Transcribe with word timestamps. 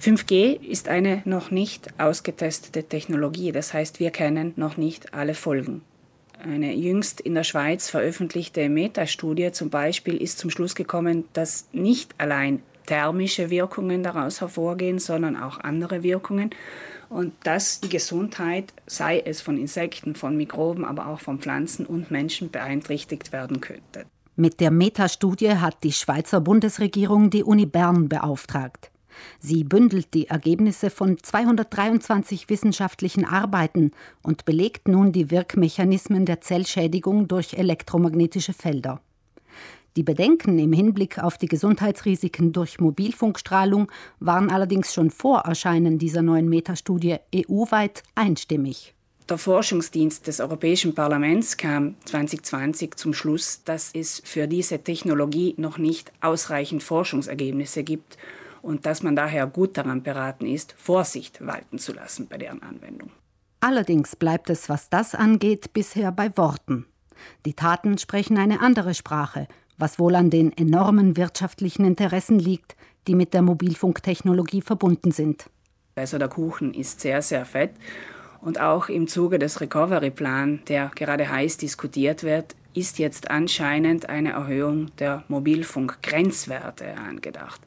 5G 0.00 0.60
ist 0.62 0.88
eine 0.88 1.22
noch 1.24 1.50
nicht 1.50 1.88
ausgetestete 1.98 2.84
Technologie, 2.84 3.52
das 3.52 3.74
heißt, 3.74 3.98
wir 3.98 4.10
kennen 4.10 4.52
noch 4.56 4.76
nicht 4.76 5.12
alle 5.12 5.34
Folgen. 5.34 5.82
Eine 6.40 6.72
jüngst 6.72 7.20
in 7.20 7.34
der 7.34 7.42
Schweiz 7.42 7.90
veröffentlichte 7.90 8.68
Metastudie 8.68 9.50
zum 9.50 9.70
Beispiel 9.70 10.16
ist 10.16 10.38
zum 10.38 10.50
Schluss 10.50 10.76
gekommen, 10.76 11.24
dass 11.32 11.68
nicht 11.72 12.14
allein 12.18 12.62
thermische 12.86 13.50
Wirkungen 13.50 14.04
daraus 14.04 14.40
hervorgehen, 14.40 15.00
sondern 15.00 15.36
auch 15.36 15.58
andere 15.58 16.04
Wirkungen 16.04 16.50
und 17.08 17.34
dass 17.42 17.80
die 17.80 17.88
Gesundheit, 17.88 18.72
sei 18.86 19.18
es 19.18 19.40
von 19.40 19.58
Insekten, 19.58 20.14
von 20.14 20.36
Mikroben, 20.36 20.84
aber 20.84 21.08
auch 21.08 21.20
von 21.20 21.40
Pflanzen 21.40 21.86
und 21.86 22.10
Menschen 22.12 22.50
beeinträchtigt 22.50 23.32
werden 23.32 23.60
könnte. 23.60 24.06
Mit 24.36 24.60
der 24.60 24.70
Metastudie 24.70 25.56
hat 25.56 25.82
die 25.82 25.92
Schweizer 25.92 26.40
Bundesregierung 26.40 27.30
die 27.30 27.42
Uni 27.42 27.66
Bern 27.66 28.08
beauftragt. 28.08 28.92
Sie 29.38 29.64
bündelt 29.64 30.14
die 30.14 30.28
Ergebnisse 30.28 30.90
von 30.90 31.18
223 31.22 32.48
wissenschaftlichen 32.48 33.24
Arbeiten 33.24 33.92
und 34.22 34.44
belegt 34.44 34.88
nun 34.88 35.12
die 35.12 35.30
Wirkmechanismen 35.30 36.26
der 36.26 36.40
Zellschädigung 36.40 37.28
durch 37.28 37.54
elektromagnetische 37.54 38.52
Felder. 38.52 39.00
Die 39.96 40.04
Bedenken 40.04 40.58
im 40.60 40.72
Hinblick 40.72 41.18
auf 41.18 41.38
die 41.38 41.48
Gesundheitsrisiken 41.48 42.52
durch 42.52 42.78
Mobilfunkstrahlung 42.78 43.90
waren 44.20 44.50
allerdings 44.50 44.94
schon 44.94 45.10
vor 45.10 45.40
Erscheinen 45.40 45.98
dieser 45.98 46.22
neuen 46.22 46.48
Metastudie 46.48 47.16
EU-weit 47.34 48.04
einstimmig. 48.14 48.94
Der 49.28 49.38
Forschungsdienst 49.38 50.26
des 50.26 50.40
Europäischen 50.40 50.94
Parlaments 50.94 51.56
kam 51.56 51.96
2020 52.06 52.94
zum 52.94 53.12
Schluss, 53.12 53.62
dass 53.64 53.90
es 53.92 54.22
für 54.24 54.46
diese 54.46 54.78
Technologie 54.78 55.54
noch 55.58 55.76
nicht 55.76 56.12
ausreichend 56.22 56.82
Forschungsergebnisse 56.82 57.82
gibt 57.82 58.16
und 58.68 58.84
dass 58.84 59.02
man 59.02 59.16
daher 59.16 59.46
gut 59.46 59.78
daran 59.78 60.02
beraten 60.02 60.44
ist, 60.44 60.74
Vorsicht 60.76 61.44
walten 61.44 61.78
zu 61.78 61.94
lassen 61.94 62.28
bei 62.28 62.36
deren 62.36 62.62
Anwendung. 62.62 63.10
Allerdings 63.60 64.14
bleibt 64.14 64.50
es, 64.50 64.68
was 64.68 64.90
das 64.90 65.14
angeht, 65.14 65.72
bisher 65.72 66.12
bei 66.12 66.36
Worten. 66.36 66.84
Die 67.46 67.54
Taten 67.54 67.96
sprechen 67.96 68.36
eine 68.36 68.60
andere 68.60 68.92
Sprache, 68.92 69.48
was 69.78 69.98
wohl 69.98 70.14
an 70.14 70.28
den 70.28 70.54
enormen 70.54 71.16
wirtschaftlichen 71.16 71.86
Interessen 71.86 72.38
liegt, 72.38 72.76
die 73.06 73.14
mit 73.14 73.32
der 73.32 73.40
Mobilfunktechnologie 73.40 74.60
verbunden 74.60 75.12
sind. 75.12 75.48
Also 75.96 76.18
der 76.18 76.28
Kuchen 76.28 76.74
ist 76.74 77.00
sehr, 77.00 77.22
sehr 77.22 77.46
fett. 77.46 77.72
Und 78.42 78.60
auch 78.60 78.90
im 78.90 79.08
Zuge 79.08 79.38
des 79.38 79.62
Recovery-Plan, 79.62 80.60
der 80.68 80.90
gerade 80.94 81.28
heiß 81.28 81.56
diskutiert 81.56 82.22
wird, 82.22 82.54
ist 82.74 82.98
jetzt 82.98 83.30
anscheinend 83.30 84.10
eine 84.10 84.32
Erhöhung 84.32 84.94
der 84.98 85.24
Mobilfunkgrenzwerte 85.28 86.98
angedacht. 86.98 87.62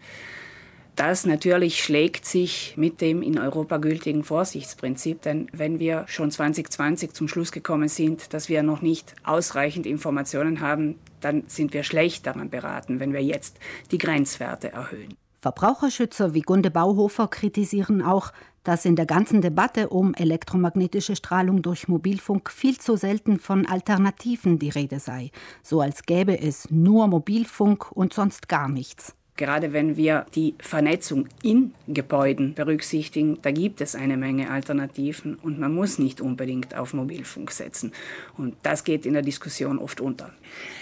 Das 0.96 1.26
natürlich 1.26 1.84
schlägt 1.84 2.26
sich 2.26 2.74
mit 2.76 3.00
dem 3.02 3.22
in 3.22 3.40
Europa 3.40 3.78
gültigen 3.78 4.24
Vorsichtsprinzip, 4.24 5.22
denn 5.22 5.48
wenn 5.54 5.80
wir 5.80 6.06
schon 6.08 6.32
2020 6.32 7.14
zum 7.14 7.28
Schluss 7.28 7.52
gekommen 7.52 7.88
sind, 7.88 8.34
dass 8.34 8.50
wir 8.50 8.62
noch 8.62 8.82
nicht 8.82 9.16
ausreichend 9.24 9.86
Informationen 9.86 10.60
haben, 10.60 10.96
dann 11.22 11.44
sind 11.48 11.74
wir 11.74 11.84
schlecht 11.84 12.28
daran 12.28 12.50
beraten, 12.50 13.00
wenn 13.00 13.14
wir 13.14 13.24
jetzt 13.24 13.58
die 13.92 13.98
Grenzwerte 13.98 14.74
erhöhen. 14.74 15.16
Verbraucherschützer 15.40 16.36
wie 16.36 16.42
Gunde 16.42 16.70
Bauhofer 16.70 17.28
kritisieren 17.28 18.04
auch, 18.04 18.32
dass 18.64 18.86
in 18.86 18.96
der 18.96 19.08
ganzen 19.08 19.42
Debatte 19.42 19.90
um 19.90 20.14
elektromagnetische 20.14 21.16
Strahlung 21.16 21.64
durch 21.64 21.88
Mobilfunk 21.88 22.52
viel 22.52 22.78
zu 22.78 22.96
selten 22.96 23.40
von 23.40 23.66
Alternativen 23.66 24.60
die 24.60 24.70
Rede 24.70 25.00
sei, 25.00 25.32
so 25.64 25.82
als 25.82 26.04
gäbe 26.04 26.40
es 26.40 26.70
nur 26.70 27.08
Mobilfunk 27.08 27.92
und 27.92 28.14
sonst 28.14 28.50
gar 28.50 28.70
nichts. 28.70 29.16
Gerade 29.38 29.74
wenn 29.74 29.98
wir 29.98 30.26
die 30.36 30.56
Vernetzung 30.60 31.28
in 31.42 31.74
Gebäuden 31.88 32.54
berücksichtigen, 32.54 33.40
da 33.42 33.52
gibt 33.52 33.82
es 33.82 33.96
eine 33.96 34.18
Menge 34.18 34.52
Alternativen 34.52 35.36
und 35.36 35.58
man 35.58 35.74
muss 35.74 35.98
nicht 35.98 36.22
unbedingt 36.22 36.76
auf 36.76 36.94
Mobilfunk 36.94 37.52
setzen. 37.52 37.92
Und 38.38 38.56
das 38.64 38.84
geht 38.84 39.06
in 39.06 39.14
der 39.14 39.24
Diskussion 39.24 39.80
oft 39.80 40.00
unter. 40.02 40.32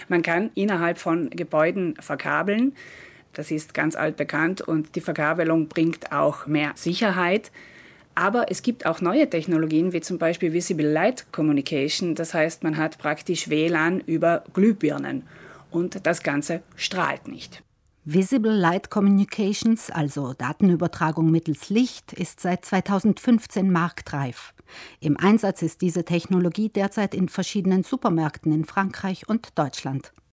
Man 0.08 0.22
kann 0.22 0.50
innerhalb 0.54 0.98
von 0.98 1.30
Gebäuden 1.30 1.94
verkabeln. 2.00 2.74
Das 3.32 3.50
ist 3.50 3.72
ganz 3.72 3.96
altbekannt 3.96 4.60
und 4.60 4.94
die 4.96 5.00
Verkabelung 5.00 5.68
bringt 5.68 6.12
auch 6.12 6.46
mehr 6.46 6.72
Sicherheit. 6.74 7.50
Aber 8.14 8.50
es 8.50 8.62
gibt 8.62 8.84
auch 8.84 9.00
neue 9.00 9.30
Technologien, 9.30 9.92
wie 9.92 10.00
zum 10.00 10.18
Beispiel 10.18 10.52
Visible 10.52 10.90
Light 10.90 11.32
Communication. 11.32 12.14
Das 12.14 12.34
heißt, 12.34 12.64
man 12.64 12.76
hat 12.76 12.98
praktisch 12.98 13.48
WLAN 13.48 14.00
über 14.00 14.44
Glühbirnen 14.52 15.22
und 15.70 16.04
das 16.06 16.22
Ganze 16.22 16.62
strahlt 16.76 17.28
nicht. 17.28 17.62
Visible 18.12 18.50
Light 18.50 18.90
Communications, 18.90 19.88
also 19.88 20.32
Datenübertragung 20.32 21.30
mittels 21.30 21.68
Licht, 21.70 22.12
ist 22.12 22.40
seit 22.40 22.64
2015 22.64 23.70
marktreif. 23.70 24.52
Im 24.98 25.16
Einsatz 25.16 25.62
ist 25.62 25.80
diese 25.80 26.04
Technologie 26.04 26.70
derzeit 26.70 27.14
in 27.14 27.28
verschiedenen 27.28 27.84
Supermärkten 27.84 28.50
in 28.50 28.64
Frankreich 28.64 29.28
und 29.28 29.56
Deutschland. 29.56 30.12